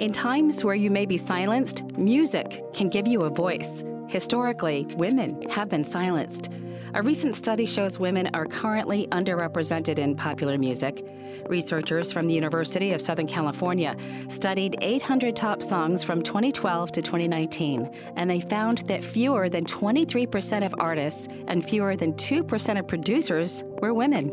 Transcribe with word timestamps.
In 0.00 0.12
times 0.12 0.64
where 0.64 0.74
you 0.74 0.90
may 0.90 1.06
be 1.06 1.16
silenced, 1.16 1.96
music 1.96 2.64
can 2.72 2.88
give 2.88 3.06
you 3.06 3.20
a 3.20 3.30
voice. 3.30 3.84
Historically, 4.08 4.88
women 4.96 5.40
have 5.48 5.68
been 5.68 5.84
silenced. 5.84 6.50
A 6.94 7.02
recent 7.02 7.36
study 7.36 7.64
shows 7.64 8.00
women 8.00 8.28
are 8.34 8.44
currently 8.44 9.06
underrepresented 9.12 10.00
in 10.00 10.16
popular 10.16 10.58
music. 10.58 11.06
Researchers 11.48 12.10
from 12.10 12.26
the 12.26 12.34
University 12.34 12.92
of 12.92 13.00
Southern 13.00 13.28
California 13.28 13.96
studied 14.28 14.76
800 14.80 15.36
top 15.36 15.62
songs 15.62 16.02
from 16.02 16.22
2012 16.22 16.90
to 16.90 17.00
2019, 17.00 17.88
and 18.16 18.28
they 18.28 18.40
found 18.40 18.78
that 18.88 19.04
fewer 19.04 19.48
than 19.48 19.64
23% 19.64 20.66
of 20.66 20.74
artists 20.78 21.28
and 21.46 21.64
fewer 21.64 21.94
than 21.94 22.14
2% 22.14 22.78
of 22.80 22.88
producers 22.88 23.62
were 23.80 23.94
women. 23.94 24.32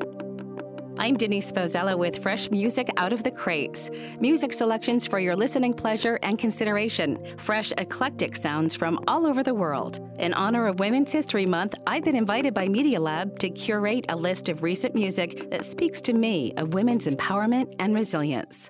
I'm 1.01 1.17
Denise 1.17 1.51
Vozella 1.51 1.97
with 1.97 2.21
fresh 2.21 2.51
music 2.51 2.87
out 2.97 3.11
of 3.11 3.23
the 3.23 3.31
crates. 3.31 3.89
Music 4.19 4.53
selections 4.53 5.07
for 5.07 5.19
your 5.19 5.35
listening 5.35 5.73
pleasure 5.73 6.19
and 6.21 6.37
consideration. 6.37 7.17
Fresh, 7.39 7.73
eclectic 7.79 8.35
sounds 8.35 8.75
from 8.75 8.99
all 9.07 9.25
over 9.25 9.41
the 9.41 9.55
world. 9.55 9.99
In 10.19 10.31
honor 10.35 10.67
of 10.67 10.77
Women's 10.77 11.11
History 11.11 11.47
Month, 11.47 11.73
I've 11.87 12.03
been 12.03 12.15
invited 12.15 12.53
by 12.53 12.67
Media 12.67 12.99
Lab 12.99 13.39
to 13.39 13.49
curate 13.49 14.05
a 14.09 14.15
list 14.15 14.47
of 14.47 14.61
recent 14.61 14.93
music 14.93 15.49
that 15.49 15.65
speaks 15.65 16.01
to 16.01 16.13
me 16.13 16.53
of 16.57 16.75
women's 16.75 17.07
empowerment 17.07 17.73
and 17.79 17.95
resilience. 17.95 18.69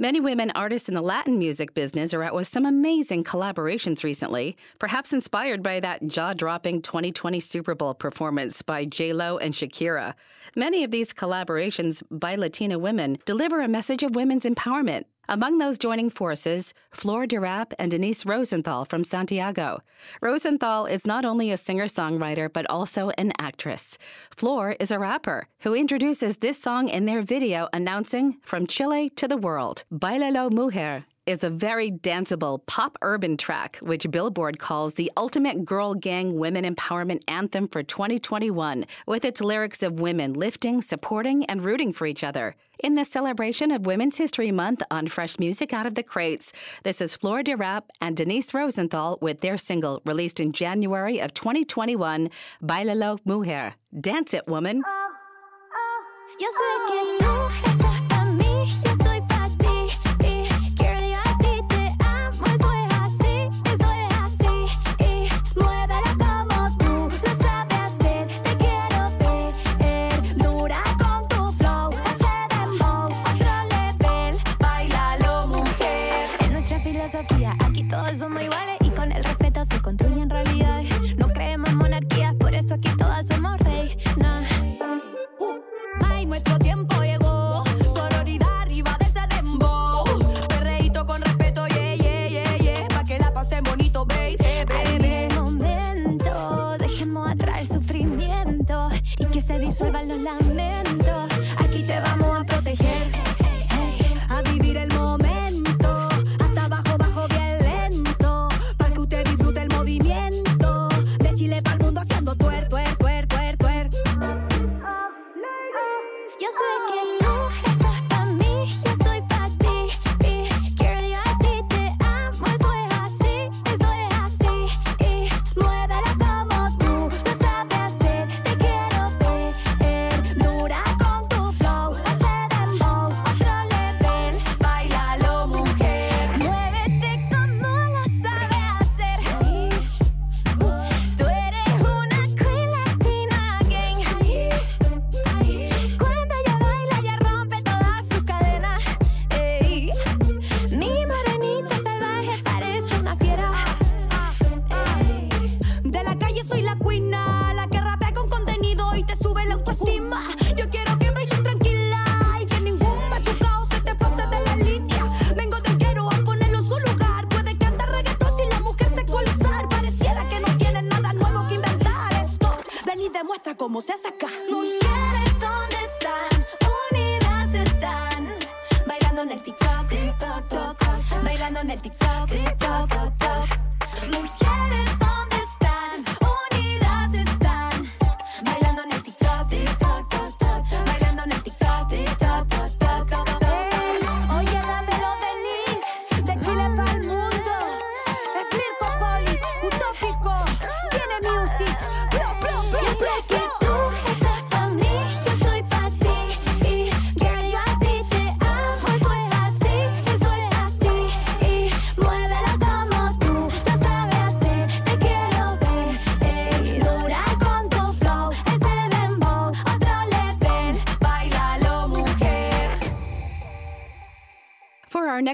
Many 0.00 0.20
women 0.20 0.52
artists 0.54 0.88
in 0.88 0.94
the 0.94 1.02
Latin 1.02 1.40
music 1.40 1.74
business 1.74 2.14
are 2.14 2.22
out 2.22 2.32
with 2.32 2.46
some 2.46 2.64
amazing 2.64 3.24
collaborations 3.24 4.04
recently, 4.04 4.56
perhaps 4.78 5.12
inspired 5.12 5.60
by 5.60 5.80
that 5.80 6.06
jaw 6.06 6.34
dropping 6.34 6.82
2020 6.82 7.40
Super 7.40 7.74
Bowl 7.74 7.94
performance 7.94 8.62
by 8.62 8.84
J-Lo 8.84 9.38
and 9.38 9.54
Shakira. 9.54 10.14
Many 10.54 10.84
of 10.84 10.92
these 10.92 11.12
collaborations 11.12 12.04
by 12.12 12.36
Latina 12.36 12.78
women 12.78 13.18
deliver 13.24 13.60
a 13.60 13.66
message 13.66 14.04
of 14.04 14.14
women's 14.14 14.44
empowerment. 14.44 15.02
Among 15.30 15.58
those 15.58 15.76
joining 15.76 16.08
forces, 16.08 16.72
Flor 16.90 17.26
de 17.26 17.38
Rap 17.38 17.74
and 17.78 17.90
Denise 17.90 18.24
Rosenthal 18.24 18.86
from 18.86 19.04
Santiago. 19.04 19.82
Rosenthal 20.22 20.86
is 20.86 21.06
not 21.06 21.26
only 21.26 21.50
a 21.50 21.58
singer 21.58 21.84
songwriter, 21.84 22.50
but 22.50 22.64
also 22.70 23.10
an 23.18 23.32
actress. 23.38 23.98
Flor 24.34 24.74
is 24.80 24.90
a 24.90 24.98
rapper 24.98 25.46
who 25.58 25.74
introduces 25.74 26.38
this 26.38 26.58
song 26.58 26.88
in 26.88 27.04
their 27.04 27.20
video 27.20 27.68
announcing 27.74 28.38
From 28.42 28.66
Chile 28.66 29.10
to 29.16 29.28
the 29.28 29.36
World, 29.36 29.84
Bailalo 29.92 30.50
Mujer 30.50 31.04
is 31.28 31.44
a 31.44 31.50
very 31.50 31.90
danceable 31.90 32.64
pop 32.64 32.96
urban 33.02 33.36
track, 33.36 33.76
which 33.82 34.10
Billboard 34.10 34.58
calls 34.58 34.94
the 34.94 35.12
ultimate 35.14 35.62
girl 35.62 35.92
gang 35.92 36.38
women 36.38 36.64
empowerment 36.64 37.22
anthem 37.28 37.68
for 37.68 37.82
2021, 37.82 38.86
with 39.06 39.26
its 39.26 39.42
lyrics 39.42 39.82
of 39.82 40.00
women 40.00 40.32
lifting, 40.32 40.80
supporting, 40.80 41.44
and 41.44 41.62
rooting 41.62 41.92
for 41.92 42.06
each 42.06 42.24
other. 42.24 42.56
In 42.78 42.94
the 42.94 43.04
celebration 43.04 43.70
of 43.70 43.84
Women's 43.84 44.16
History 44.16 44.50
Month 44.50 44.82
on 44.90 45.06
Fresh 45.06 45.38
Music 45.38 45.74
Out 45.74 45.84
of 45.84 45.96
the 45.96 46.02
Crates, 46.02 46.50
this 46.82 47.02
is 47.02 47.14
Flor 47.14 47.42
de 47.42 47.54
Rap 47.54 47.90
and 48.00 48.16
Denise 48.16 48.54
Rosenthal 48.54 49.18
with 49.20 49.42
their 49.42 49.58
single 49.58 50.00
released 50.06 50.40
in 50.40 50.52
January 50.52 51.18
of 51.18 51.34
2021, 51.34 52.30
Bailalo 52.62 53.18
Mujer. 53.26 53.74
Dance 54.00 54.32
it, 54.32 54.48
woman. 54.48 54.82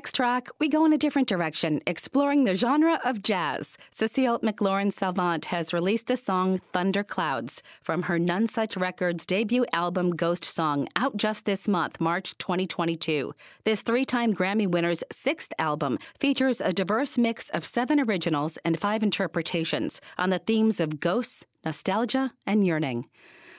Next 0.05 0.17
track, 0.17 0.51
we 0.59 0.69
go 0.69 0.85
in 0.85 0.93
a 0.93 0.99
different 0.99 1.29
direction, 1.29 1.81
exploring 1.87 2.45
the 2.45 2.57
genre 2.57 3.01
of 3.07 3.23
jazz. 3.23 3.79
Cecile 3.91 4.39
McLorin 4.41 4.93
Salvant 4.93 5.47
has 5.47 5.73
released 5.73 6.09
the 6.09 6.17
song 6.19 6.61
Thunder 6.75 7.03
Clouds 7.03 7.63
from 7.81 8.03
her 8.03 8.19
Nonesuch 8.19 8.79
Records 8.79 9.25
debut 9.25 9.65
album 9.73 10.11
Ghost 10.11 10.45
Song, 10.45 10.89
out 10.97 11.17
just 11.17 11.47
this 11.47 11.67
month, 11.67 12.03
March 12.03 12.37
2022. 12.37 13.33
This 13.65 13.81
three 13.81 14.05
time 14.05 14.35
Grammy 14.35 14.67
winner's 14.67 15.03
sixth 15.11 15.55
album 15.59 15.97
features 16.21 16.61
a 16.61 16.75
diverse 16.75 17.17
mix 17.17 17.49
of 17.49 17.65
seven 17.65 17.99
originals 17.99 18.59
and 18.59 18.79
five 18.79 19.03
interpretations 19.03 20.03
on 20.19 20.29
the 20.29 20.39
themes 20.39 20.81
of 20.81 21.01
ghosts, 21.01 21.47
nostalgia, 21.65 22.31
and 22.47 22.67
yearning. 22.67 23.07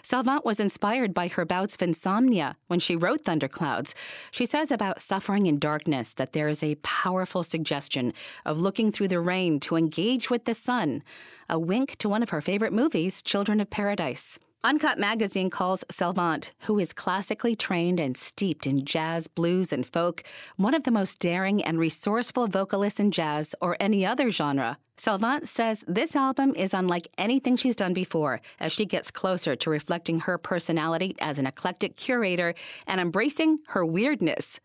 Salvant 0.05 0.45
was 0.45 0.59
inspired 0.59 1.15
by 1.15 1.29
her 1.29 1.45
bouts 1.45 1.73
of 1.73 1.81
insomnia 1.81 2.57
when 2.67 2.79
she 2.79 2.95
wrote 2.95 3.25
Thunderclouds. 3.25 3.95
She 4.29 4.45
says 4.45 4.69
about 4.69 5.01
suffering 5.01 5.47
in 5.47 5.57
darkness 5.57 6.13
that 6.13 6.31
there 6.31 6.47
is 6.47 6.61
a 6.61 6.75
powerful 6.83 7.41
suggestion 7.41 8.13
of 8.45 8.59
looking 8.59 8.91
through 8.91 9.07
the 9.07 9.19
rain 9.19 9.59
to 9.61 9.75
engage 9.75 10.29
with 10.29 10.45
the 10.45 10.53
sun, 10.53 11.01
a 11.49 11.57
wink 11.57 11.95
to 11.95 12.07
one 12.07 12.21
of 12.21 12.29
her 12.29 12.39
favorite 12.39 12.71
movies, 12.71 13.23
Children 13.23 13.59
of 13.59 13.71
Paradise. 13.71 14.37
Uncut 14.63 14.99
Magazine 14.99 15.49
calls 15.49 15.83
Salvant, 15.89 16.51
who 16.65 16.77
is 16.77 16.93
classically 16.93 17.55
trained 17.55 17.99
and 17.99 18.15
steeped 18.15 18.67
in 18.67 18.85
jazz, 18.85 19.27
blues, 19.27 19.73
and 19.73 19.87
folk, 19.87 20.21
one 20.55 20.75
of 20.75 20.83
the 20.83 20.91
most 20.91 21.17
daring 21.17 21.63
and 21.63 21.79
resourceful 21.79 22.45
vocalists 22.45 22.99
in 22.99 23.09
jazz 23.09 23.55
or 23.59 23.75
any 23.79 24.05
other 24.05 24.29
genre. 24.29 24.77
Salvant 24.97 25.47
says 25.49 25.83
this 25.87 26.15
album 26.15 26.53
is 26.55 26.73
unlike 26.73 27.09
anything 27.17 27.57
she's 27.57 27.75
done 27.75 27.93
before 27.93 28.39
as 28.61 28.71
she 28.71 28.85
gets 28.85 29.11
closer 29.11 29.55
to 29.55 29.69
reflecting 29.69 30.21
her 30.21 30.37
personality 30.37 31.15
as 31.19 31.37
an 31.37 31.45
eclectic 31.45 31.97
curator 31.97 32.55
and 32.87 33.01
embracing 33.01 33.59
her 33.67 33.85
weirdness. 33.85 34.61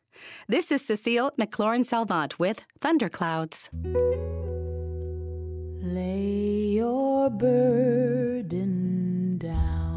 This 0.48 0.70
is 0.70 0.84
Cecile 0.84 1.32
McLorin 1.38 1.84
Salvant 1.84 2.38
with 2.38 2.62
Thunderclouds. 2.80 3.70
Lay 5.82 6.74
your 6.76 7.28
burden 7.30 8.68
down. 9.38 9.96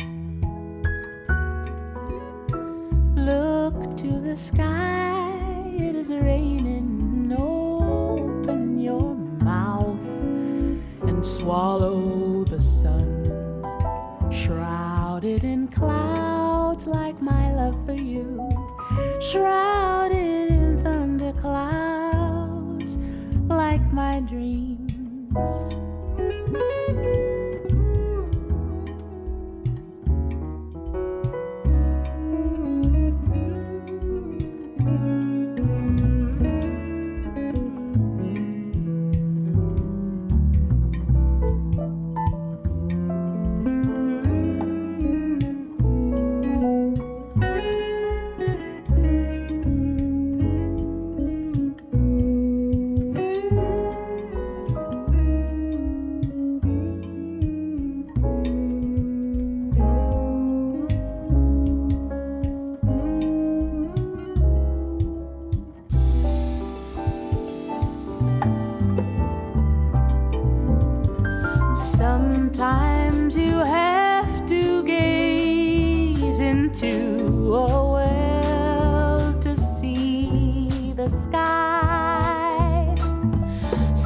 Look 3.16 3.96
to 3.98 4.20
the 4.20 4.36
sky, 4.36 4.93
swallow 11.44 12.46
the 12.46 12.60
sun. 12.60 13.10
Shrouded 14.32 15.44
in 15.44 15.68
clouds 15.68 16.88
like 16.88 17.22
my 17.22 17.54
love 17.54 17.86
for 17.86 17.92
you. 17.94 18.50
Shrouded 19.20 19.73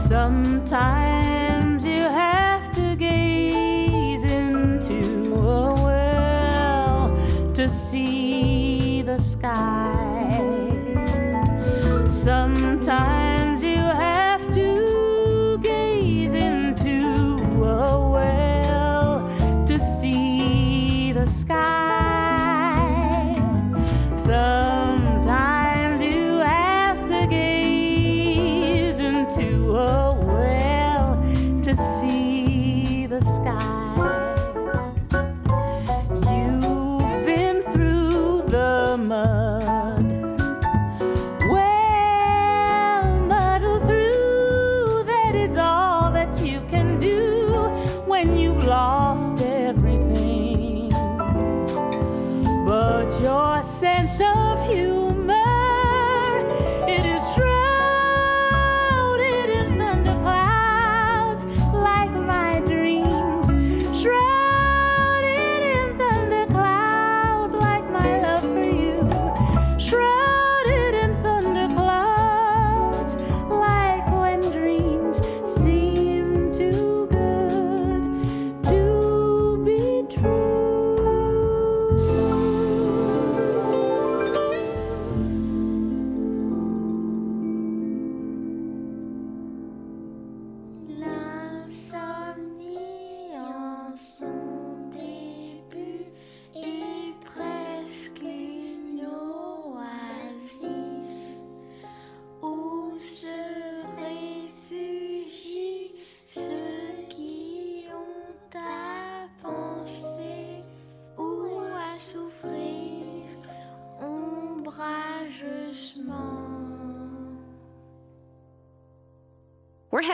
Sometimes 0.07 1.85
you 1.85 1.99
have 1.99 2.71
to 2.71 2.95
gaze 2.95 4.23
into 4.23 5.35
a 5.35 5.73
well 5.83 7.51
to 7.53 7.67
see 7.67 9.01
the 9.01 9.17
sky. 9.17 10.31
Sometimes 12.07 13.26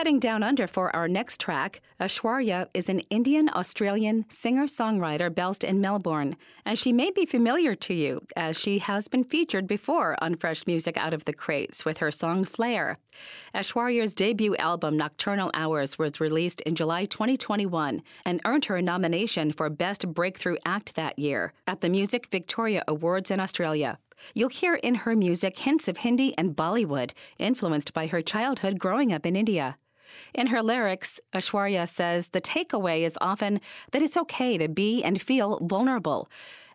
heading 0.04 0.20
down 0.20 0.42
under 0.42 0.66
for 0.66 0.94
our 0.94 1.08
next 1.08 1.40
track. 1.40 1.80
Ashwarya 1.98 2.68
is 2.74 2.90
an 2.90 3.00
Indian 3.08 3.48
Australian 3.54 4.26
singer 4.28 4.66
songwriter 4.66 5.34
based 5.34 5.64
in 5.64 5.80
Melbourne, 5.80 6.36
and 6.66 6.78
she 6.78 6.92
may 6.92 7.10
be 7.10 7.24
familiar 7.24 7.74
to 7.76 7.94
you 7.94 8.20
as 8.36 8.60
she 8.60 8.80
has 8.80 9.08
been 9.08 9.24
featured 9.24 9.66
before 9.66 10.22
on 10.22 10.36
Fresh 10.36 10.66
Music 10.66 10.98
Out 10.98 11.14
of 11.14 11.24
the 11.24 11.32
Crates 11.32 11.86
with 11.86 11.96
her 11.98 12.10
song 12.10 12.44
Flare. 12.44 12.98
Ashwarya's 13.54 14.14
debut 14.14 14.54
album 14.56 14.98
Nocturnal 14.98 15.50
Hours 15.54 15.98
was 15.98 16.20
released 16.20 16.60
in 16.60 16.74
July 16.74 17.06
2021 17.06 18.02
and 18.26 18.42
earned 18.44 18.66
her 18.66 18.76
a 18.76 18.82
nomination 18.82 19.52
for 19.52 19.70
Best 19.70 20.06
Breakthrough 20.12 20.58
Act 20.66 20.96
that 20.96 21.18
year 21.18 21.54
at 21.66 21.80
the 21.80 21.88
Music 21.88 22.28
Victoria 22.30 22.84
Awards 22.86 23.30
in 23.30 23.40
Australia. 23.40 23.98
You'll 24.34 24.50
hear 24.50 24.74
in 24.74 24.96
her 24.96 25.16
music 25.16 25.60
hints 25.60 25.88
of 25.88 25.96
Hindi 25.96 26.36
and 26.36 26.54
Bollywood, 26.54 27.12
influenced 27.38 27.94
by 27.94 28.08
her 28.08 28.20
childhood 28.20 28.78
growing 28.78 29.10
up 29.10 29.24
in 29.24 29.34
India. 29.34 29.78
In 30.32 30.48
her 30.48 30.62
lyrics, 30.62 31.20
Ashwarya 31.32 31.88
says 31.88 32.28
the 32.28 32.40
takeaway 32.40 33.02
is 33.02 33.18
often 33.20 33.60
that 33.92 34.02
it's 34.02 34.16
okay 34.16 34.58
to 34.58 34.68
be 34.68 35.02
and 35.02 35.20
feel 35.20 35.58
vulnerable, 35.62 36.28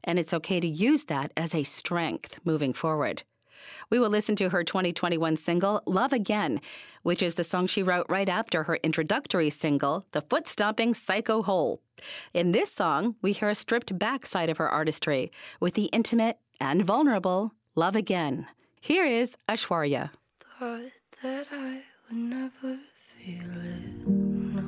and 0.04 0.18
it's 0.18 0.34
okay 0.34 0.60
to 0.60 0.68
use 0.68 1.06
that 1.06 1.32
as 1.36 1.54
a 1.54 1.64
strength 1.64 2.40
moving 2.44 2.74
forward. 2.74 3.24
We 3.90 4.00
will 4.00 4.10
listen 4.10 4.36
to 4.38 4.50
her 4.50 4.64
2021 4.64 5.36
single, 5.36 5.82
Love 5.86 6.14
Again, 6.14 6.62
which 7.04 7.22
is 7.22 7.36
the 7.36 7.44
song 7.44 7.68
she 7.68 7.84
wrote 7.84 8.06
right 8.10 8.30
after 8.30 8.64
her 8.64 8.78
introductory 8.78 9.50
single, 9.50 10.06
The 10.12 10.22
Foot 10.22 10.48
Stomping 10.48 10.94
Psycho 10.94 11.42
Hole. 11.42 11.82
In 12.34 12.52
this 12.52 12.72
song, 12.72 13.16
we 13.22 13.34
hear 13.34 13.50
a 13.50 13.56
stripped 13.56 13.98
back 13.98 14.26
side 14.26 14.50
of 14.50 14.58
her 14.58 14.70
artistry 14.70 15.32
with 15.60 15.74
the 15.74 15.86
intimate 15.86 16.38
and 16.60 16.86
vulnerable 16.86 17.52
Love 17.76 17.96
Again. 17.96 18.48
Here 18.82 19.06
is 19.06 19.36
Ashwarya. 19.48 20.12
Thought 20.60 20.92
that 21.22 21.48
I 21.52 21.82
would 22.10 22.18
never 22.18 22.80
feel 23.20 23.52
it, 23.52 24.08
no. 24.08 24.68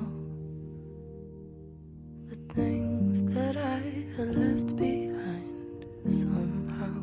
The 2.27 2.53
things 2.53 3.23
that 3.33 3.55
I 3.55 3.81
had 4.17 4.35
left 4.35 4.75
behind 4.75 5.85
somehow. 6.09 6.97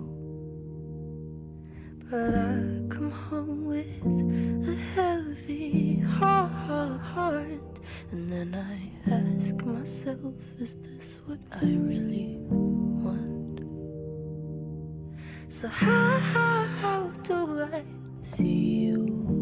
But 2.11 2.35
I 2.35 2.83
come 2.91 3.11
home 3.11 3.65
with 3.65 4.69
a 4.69 4.75
heavy 4.95 6.01
heart. 6.01 7.81
And 8.11 8.31
then 8.31 8.55
I 8.55 9.11
ask 9.11 9.57
myself, 9.65 10.35
is 10.59 10.75
this 10.75 11.21
what 11.27 11.39
I 11.51 11.65
really 11.65 12.37
want? 13.05 13.61
So 15.49 15.69
how, 15.69 16.19
how, 16.19 16.65
how 16.81 17.07
do 17.23 17.63
I 17.63 17.85
see 18.23 18.85
you 18.85 19.38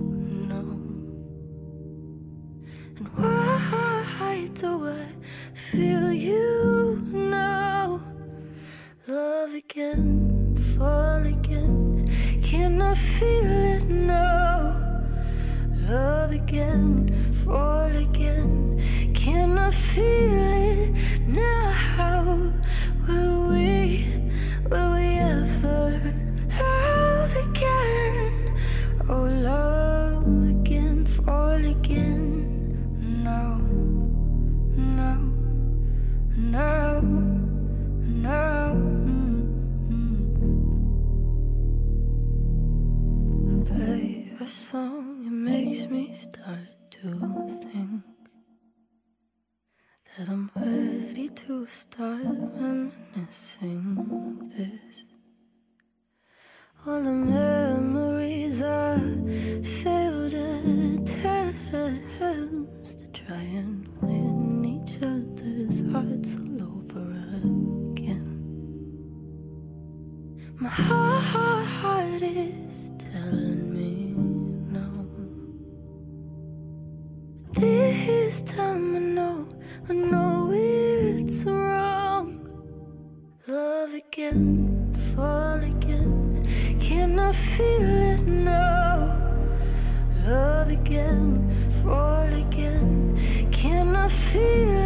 a 44.46 44.48
song, 44.48 45.26
it 45.26 45.32
makes 45.32 45.90
me 45.90 46.12
start 46.12 46.68
to 46.88 47.10
think 47.72 48.04
that 50.16 50.28
I'm 50.28 50.48
ready 50.54 51.28
to 51.28 51.66
start 51.66 52.22
reminiscing 52.22 54.52
this. 54.56 55.04
All 56.86 57.02
the 57.02 57.10
memories 57.10 58.62
are 58.62 59.00
failed 59.80 60.34
attempts 60.94 62.94
to 62.94 63.10
try 63.10 63.42
and 63.60 63.88
win 64.00 64.64
each 64.64 65.02
other's 65.02 65.80
hearts 65.90 66.36
all 66.36 66.62
over 66.62 67.10
again. 67.42 68.38
My 70.60 70.68
heart 70.68 72.22
is 72.22 72.92
telling 72.98 73.74
me 73.74 73.95
This 77.56 78.42
time 78.42 78.96
I 78.96 78.98
know, 78.98 79.48
I 79.88 79.94
know 79.94 80.50
it's 80.52 81.46
wrong. 81.46 82.28
Love 83.48 83.94
again, 83.94 84.94
fall 85.14 85.56
again. 85.64 86.44
Can 86.78 87.18
I 87.18 87.32
feel 87.32 87.80
it 87.80 88.26
now? 88.26 89.22
Love 90.26 90.68
again, 90.68 91.72
fall 91.82 92.30
again. 92.30 93.48
Can 93.50 93.96
I 93.96 94.08
feel 94.08 94.68
it 94.68 94.85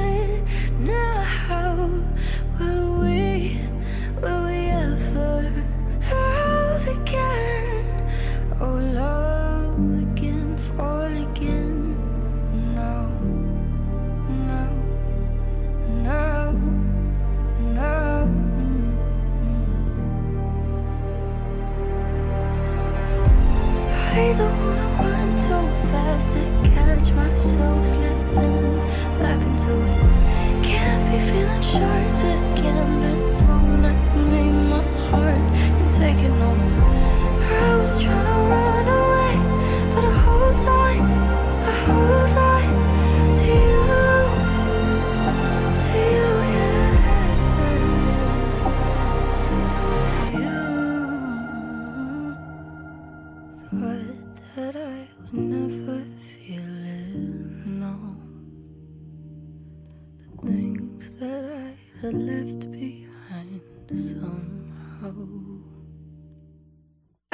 be 31.73 31.79
feeling 31.79 32.50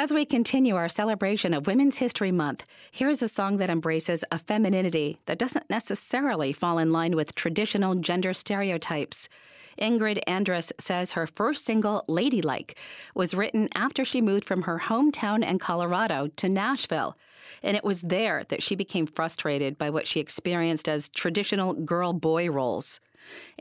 As 0.06 0.14
we 0.14 0.24
continue 0.24 0.76
our 0.76 0.88
celebration 0.88 1.52
of 1.52 1.66
Women's 1.66 1.98
History 1.98 2.30
Month, 2.30 2.62
here's 2.92 3.22
a 3.22 3.28
song 3.28 3.56
that 3.56 3.70
embraces 3.70 4.24
a 4.30 4.38
femininity 4.38 5.18
that 5.26 5.36
doesn't 5.36 5.68
necessarily 5.68 6.52
fall 6.52 6.78
in 6.78 6.92
line 6.92 7.16
with 7.16 7.34
traditional 7.34 7.96
gender 7.96 8.32
stereotypes. 8.32 9.28
Ingrid 9.80 10.22
Andress 10.28 10.70
says 10.78 11.14
her 11.14 11.26
first 11.26 11.64
single, 11.64 12.04
Ladylike, 12.06 12.78
was 13.16 13.34
written 13.34 13.68
after 13.74 14.04
she 14.04 14.20
moved 14.20 14.44
from 14.44 14.62
her 14.62 14.78
hometown 14.84 15.44
in 15.44 15.58
Colorado 15.58 16.28
to 16.36 16.48
Nashville. 16.48 17.16
And 17.64 17.76
it 17.76 17.82
was 17.82 18.02
there 18.02 18.44
that 18.48 18.62
she 18.62 18.76
became 18.76 19.08
frustrated 19.08 19.76
by 19.76 19.90
what 19.90 20.06
she 20.06 20.20
experienced 20.20 20.88
as 20.88 21.08
traditional 21.08 21.74
girl 21.74 22.12
boy 22.12 22.48
roles. 22.48 23.00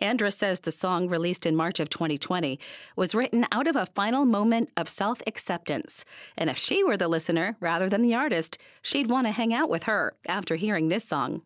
Andress 0.01 0.33
says 0.33 0.59
the 0.59 0.71
song, 0.71 1.07
released 1.07 1.45
in 1.45 1.55
March 1.55 1.79
of 1.79 1.89
2020, 1.89 2.59
was 2.95 3.15
written 3.15 3.45
out 3.51 3.67
of 3.67 3.75
a 3.75 3.85
final 3.85 4.25
moment 4.25 4.69
of 4.77 4.89
self 4.89 5.21
acceptance. 5.27 6.05
And 6.37 6.49
if 6.49 6.57
she 6.57 6.83
were 6.83 6.97
the 6.97 7.07
listener 7.07 7.57
rather 7.59 7.89
than 7.89 8.01
the 8.01 8.15
artist, 8.15 8.57
she'd 8.81 9.09
want 9.09 9.27
to 9.27 9.31
hang 9.31 9.53
out 9.53 9.69
with 9.69 9.83
her 9.83 10.15
after 10.27 10.55
hearing 10.55 10.87
this 10.87 11.03
song. 11.03 11.41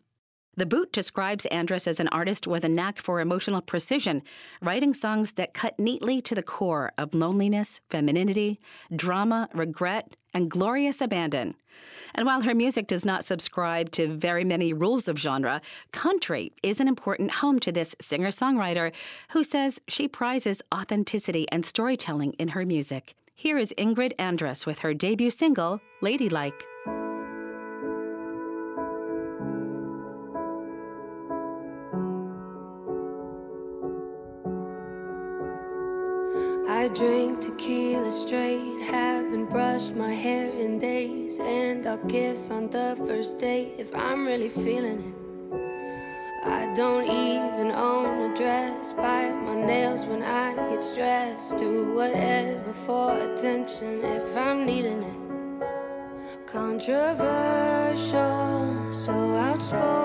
The 0.60 0.66
Boot 0.66 0.92
describes 0.92 1.46
Andress 1.50 1.88
as 1.88 2.00
an 2.00 2.08
artist 2.08 2.46
with 2.46 2.64
a 2.64 2.68
knack 2.68 3.00
for 3.00 3.18
emotional 3.18 3.62
precision, 3.62 4.20
writing 4.60 4.92
songs 4.92 5.32
that 5.32 5.54
cut 5.54 5.78
neatly 5.78 6.20
to 6.20 6.34
the 6.34 6.42
core 6.42 6.92
of 6.98 7.14
loneliness, 7.14 7.80
femininity, 7.88 8.60
drama, 8.94 9.48
regret, 9.54 10.16
and 10.34 10.50
glorious 10.50 11.00
abandon. 11.00 11.54
And 12.14 12.26
while 12.26 12.42
her 12.42 12.54
music 12.54 12.88
does 12.88 13.06
not 13.06 13.24
subscribe 13.24 13.90
to 13.92 14.06
very 14.06 14.44
many 14.44 14.74
rules 14.74 15.08
of 15.08 15.18
genre, 15.18 15.62
country 15.92 16.52
is 16.62 16.78
an 16.78 16.88
important 16.88 17.30
home 17.30 17.58
to 17.60 17.72
this 17.72 17.96
singer 17.98 18.28
songwriter 18.28 18.92
who 19.30 19.42
says 19.42 19.80
she 19.88 20.08
prizes 20.08 20.60
authenticity 20.74 21.46
and 21.50 21.64
storytelling 21.64 22.34
in 22.34 22.48
her 22.48 22.66
music. 22.66 23.14
Here 23.34 23.56
is 23.56 23.72
Ingrid 23.78 24.14
Andress 24.16 24.66
with 24.66 24.80
her 24.80 24.92
debut 24.92 25.30
single, 25.30 25.80
Ladylike. 26.02 26.66
Drink 36.94 37.40
tequila 37.40 38.10
straight, 38.10 38.82
haven't 38.82 39.46
brushed 39.46 39.94
my 39.94 40.12
hair 40.12 40.50
in 40.50 40.78
days, 40.78 41.38
and 41.38 41.86
I'll 41.86 41.98
kiss 42.08 42.50
on 42.50 42.68
the 42.68 42.96
first 43.06 43.38
date 43.38 43.74
if 43.78 43.94
I'm 43.94 44.26
really 44.26 44.48
feeling 44.48 44.98
it. 45.08 45.14
I 46.44 46.72
don't 46.74 47.04
even 47.04 47.70
own 47.70 48.32
a 48.32 48.36
dress. 48.36 48.92
Bite 48.92 49.40
my 49.44 49.54
nails 49.54 50.06
when 50.06 50.22
I 50.22 50.54
get 50.70 50.82
stressed. 50.82 51.58
Do 51.58 51.94
whatever 51.94 52.72
for 52.86 53.16
attention 53.18 54.02
if 54.04 54.36
I'm 54.36 54.64
needing 54.64 55.02
it. 55.02 56.46
Controversial, 56.46 58.92
so 58.92 59.12
outspoken. 59.12 59.99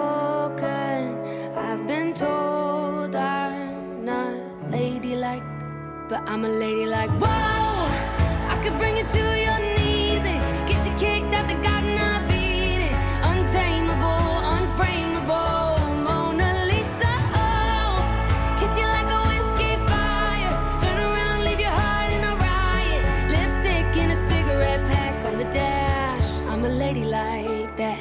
I'm 6.27 6.43
a 6.43 6.49
ladylike. 6.49 7.11
Whoa, 7.21 7.27
I 7.27 8.59
could 8.63 8.77
bring 8.77 8.97
you 8.97 9.05
to 9.05 9.23
your 9.45 9.59
knees 9.75 10.23
and 10.25 10.67
get 10.67 10.85
you 10.85 10.93
kicked 10.97 11.33
out 11.33 11.47
the 11.47 11.55
garden 11.65 11.97
of 11.97 12.29
Eden. 12.33 12.93
Untamable, 13.31 14.33
unframeable, 14.55 15.77
Mona 16.03 16.65
Lisa. 16.65 17.13
Oh, 17.45 18.01
kiss 18.59 18.73
you 18.79 18.87
like 18.97 19.09
a 19.17 19.21
whiskey 19.29 19.75
fire. 19.87 20.53
Turn 20.81 20.97
around, 21.07 21.45
leave 21.45 21.59
your 21.59 21.75
heart 21.81 22.11
in 22.11 22.23
a 22.23 22.35
riot. 22.47 23.03
Lipstick 23.31 23.95
in 24.03 24.09
a 24.11 24.15
cigarette 24.15 24.83
pack 24.87 25.15
on 25.25 25.37
the 25.37 25.45
dash. 25.45 26.27
I'm 26.49 26.65
a 26.65 26.69
lady 26.69 27.05
like 27.05 27.77
that. 27.77 27.99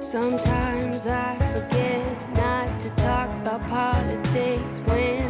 Sometimes 0.00 1.06
I 1.06 1.36
forget 1.52 2.34
not 2.34 2.80
to 2.80 2.88
talk 2.90 3.28
about 3.42 3.60
politics 3.68 4.80
when 4.86 5.21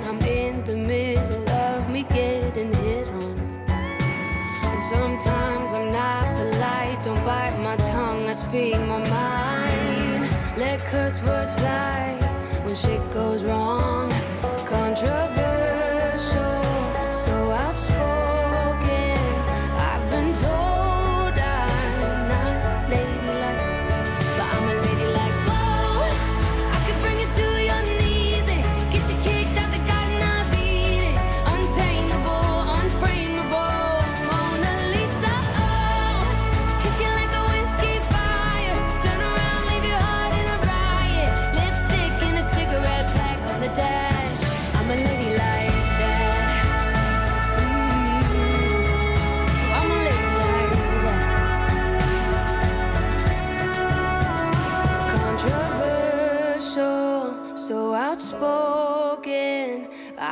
sometimes 4.90 5.72
I'm 5.72 5.92
not 5.92 6.34
polite, 6.36 7.04
don't 7.04 7.24
bite 7.24 7.56
my 7.62 7.76
tongue, 7.76 8.26
I 8.28 8.34
speak 8.34 8.76
my 8.78 8.98
mind. 9.08 10.30
Let 10.56 10.80
curse 10.80 11.22
words 11.22 11.54
fly 11.54 12.16
when 12.64 12.74
shit 12.74 13.02
goes 13.12 13.44
wrong. 13.44 14.10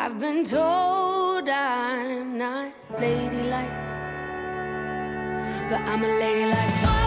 I've 0.02 0.18
been 0.18 0.42
told 0.44 1.46
I'm 1.46 2.38
not 2.38 2.72
ladylike, 2.98 3.68
but 5.68 5.78
I'm 5.78 6.02
a 6.02 6.08
ladylike. 6.08 6.99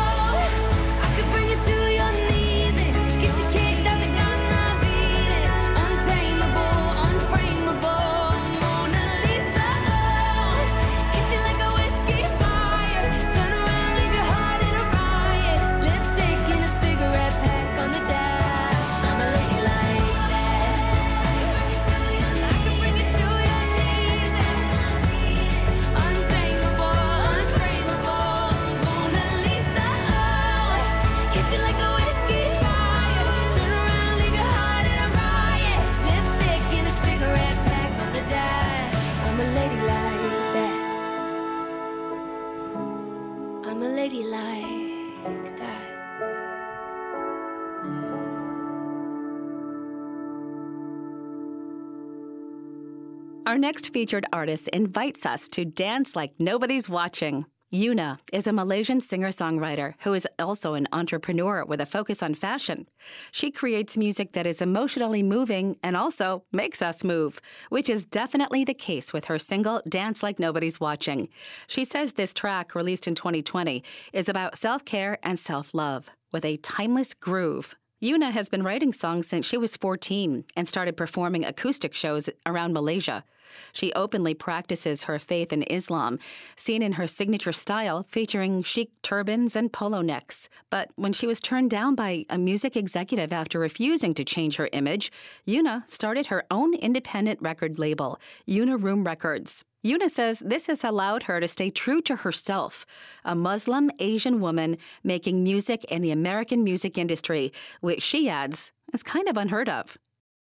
Our 53.54 53.60
next 53.60 53.94
featured 53.94 54.26
artist 54.34 54.68
invites 54.70 55.28
us 55.28 55.48
to 55.50 55.64
dance 55.64 56.16
like 56.16 56.34
nobody's 56.40 56.90
watching. 56.90 57.46
Yuna 57.72 58.18
is 58.32 58.48
a 58.48 58.52
Malaysian 58.52 59.00
singer 59.00 59.28
songwriter 59.28 59.94
who 60.00 60.16
is 60.16 60.28
also 60.40 60.74
an 60.74 60.88
entrepreneur 60.92 61.64
with 61.64 61.80
a 61.80 61.86
focus 61.86 62.24
on 62.24 62.34
fashion. 62.34 62.88
She 63.32 63.52
creates 63.52 63.96
music 63.96 64.32
that 64.32 64.48
is 64.48 64.60
emotionally 64.60 65.22
moving 65.22 65.78
and 65.84 65.96
also 65.96 66.44
makes 66.52 66.82
us 66.82 67.04
move, 67.04 67.40
which 67.70 67.92
is 67.92 68.06
definitely 68.06 68.64
the 68.64 68.74
case 68.74 69.14
with 69.14 69.26
her 69.26 69.38
single 69.38 69.84
Dance 69.88 70.24
Like 70.24 70.40
Nobody's 70.40 70.80
Watching. 70.80 71.30
She 71.68 71.86
says 71.86 72.14
this 72.14 72.34
track, 72.34 72.74
released 72.74 73.08
in 73.08 73.14
2020, 73.14 73.84
is 74.14 74.28
about 74.28 74.58
self 74.58 74.84
care 74.84 75.20
and 75.22 75.38
self 75.38 75.76
love 75.76 76.10
with 76.32 76.44
a 76.44 76.58
timeless 76.58 77.14
groove. 77.14 77.76
Yuna 78.04 78.34
has 78.34 78.50
been 78.50 78.64
writing 78.64 78.92
songs 78.92 79.30
since 79.30 79.46
she 79.46 79.56
was 79.56 79.78
14 79.78 80.44
and 80.58 80.68
started 80.68 80.98
performing 80.98 81.46
acoustic 81.46 81.96
shows 81.96 82.30
around 82.46 82.74
Malaysia. 82.74 83.24
She 83.72 83.94
openly 83.94 84.34
practices 84.34 85.04
her 85.04 85.18
faith 85.20 85.54
in 85.54 85.64
Islam, 85.64 86.20
seen 86.58 86.82
in 86.82 86.94
her 86.94 87.08
signature 87.08 87.54
style 87.54 88.04
featuring 88.10 88.62
chic 88.62 88.90
turbans 89.04 89.56
and 89.56 89.72
polo 89.72 90.02
necks. 90.02 90.50
But 90.70 90.90
when 90.98 91.14
she 91.14 91.26
was 91.26 91.40
turned 91.40 91.72
down 91.72 91.96
by 91.96 92.26
a 92.30 92.38
music 92.38 92.76
executive 92.76 93.32
after 93.32 93.58
refusing 93.58 94.14
to 94.16 94.26
change 94.26 94.58
her 94.58 94.68
image, 94.74 95.10
Yuna 95.48 95.88
started 95.88 96.26
her 96.26 96.44
own 96.52 96.74
independent 96.74 97.42
record 97.42 97.80
label, 97.80 98.20
Yuna 98.46 98.84
Room 98.84 99.06
Records. 99.06 99.64
Yuna 99.86 100.10
says 100.10 100.40
this 100.40 100.68
has 100.68 100.84
allowed 100.86 101.24
her 101.24 101.42
to 101.42 101.48
stay 101.48 101.70
true 101.70 102.02
to 102.04 102.16
herself, 102.16 102.86
a 103.26 103.36
Muslim 103.36 103.92
Asian 104.00 104.40
woman 104.40 104.78
making 105.04 105.44
music 105.44 105.84
in 105.86 106.02
the 106.02 106.12
American 106.12 106.64
music 106.64 106.98
industry, 106.98 107.52
which 107.82 108.02
she 108.02 108.30
adds 108.30 108.72
is 108.94 109.04
kind 109.04 109.28
of 109.28 109.36
unheard 109.36 109.68
of. 109.68 109.98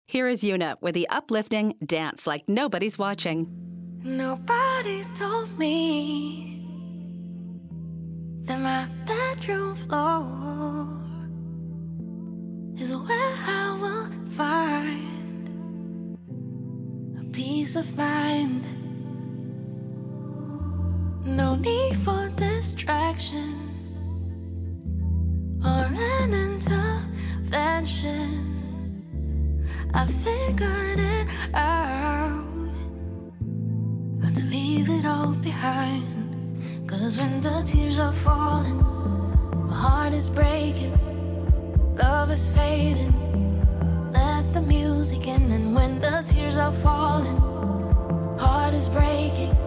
Here 0.05 0.29
is 0.29 0.43
Yuna 0.43 0.77
with 0.79 0.95
the 0.95 1.09
uplifting 1.09 1.75
Dance 1.85 2.25
Like 2.25 2.47
Nobody's 2.47 2.97
Watching. 2.97 3.49
Nobody 4.01 5.03
told 5.13 5.59
me 5.59 6.63
that 8.45 8.61
my 8.61 8.87
bedroom 9.05 9.75
floor 9.75 10.87
is 12.79 12.93
where 12.93 13.35
I 13.45 13.77
will 13.81 14.09
find 14.29 15.03
a 17.19 17.25
peace 17.33 17.75
of 17.75 17.97
mind. 17.97 18.86
No 21.27 21.55
need 21.55 21.95
for 21.97 22.29
distraction 22.37 23.59
or 25.61 25.91
an 25.93 26.33
intervention. 26.33 28.55
I 29.93 30.07
figured 30.07 30.99
it 30.99 31.27
out 31.53 32.71
how 34.23 34.29
to 34.33 34.43
leave 34.45 34.89
it 34.89 35.05
all 35.05 35.33
behind. 35.33 36.05
Cause 36.87 37.17
when 37.17 37.41
the 37.41 37.61
tears 37.65 37.99
are 37.99 38.13
falling, 38.13 38.77
my 39.67 39.75
heart 39.75 40.13
is 40.13 40.29
breaking, 40.29 40.97
love 41.97 42.31
is 42.31 42.47
fading. 42.55 43.13
Let 44.13 44.53
the 44.53 44.61
music 44.61 45.27
in, 45.27 45.51
and 45.51 45.75
when 45.75 45.99
the 45.99 46.23
tears 46.25 46.57
are 46.57 46.71
falling, 46.71 47.35
heart 48.39 48.73
is 48.73 48.87
breaking, 48.87 49.57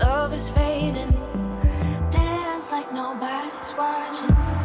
love 0.00 0.32
is 0.32 0.48
fading. 0.50 1.12
Dance 2.10 2.72
like 2.72 2.92
nobody's 2.92 3.74
watching. 3.76 4.59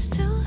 still 0.00 0.39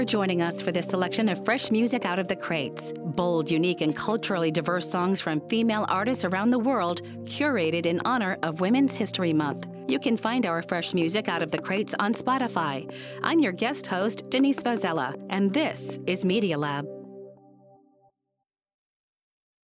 for 0.00 0.04
joining 0.06 0.40
us 0.40 0.62
for 0.62 0.72
this 0.72 0.86
selection 0.86 1.28
of 1.28 1.44
fresh 1.44 1.70
music 1.70 2.06
out 2.06 2.18
of 2.18 2.26
the 2.26 2.34
crates. 2.34 2.90
Bold, 2.96 3.50
unique, 3.50 3.82
and 3.82 3.94
culturally 3.94 4.50
diverse 4.50 4.88
songs 4.88 5.20
from 5.20 5.46
female 5.50 5.84
artists 5.90 6.24
around 6.24 6.48
the 6.48 6.58
world, 6.58 7.02
curated 7.24 7.84
in 7.84 8.00
honor 8.06 8.38
of 8.42 8.60
Women's 8.60 8.94
History 8.94 9.34
Month. 9.34 9.66
You 9.88 9.98
can 9.98 10.16
find 10.16 10.46
our 10.46 10.62
fresh 10.62 10.94
music 10.94 11.28
out 11.28 11.42
of 11.42 11.50
the 11.50 11.58
crates 11.58 11.94
on 11.98 12.14
Spotify. 12.14 12.90
I'm 13.22 13.40
your 13.40 13.52
guest 13.52 13.86
host, 13.86 14.30
Denise 14.30 14.62
Vozella, 14.62 15.14
and 15.28 15.52
this 15.52 15.98
is 16.06 16.24
Media 16.24 16.56
Lab. 16.56 16.99